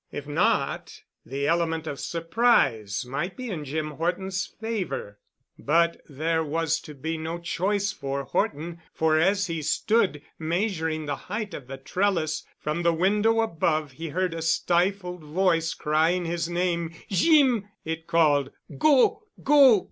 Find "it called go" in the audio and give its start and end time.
17.85-19.21